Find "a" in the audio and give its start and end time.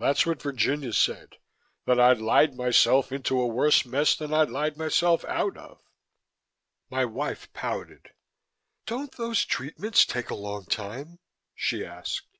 3.40-3.46, 10.28-10.34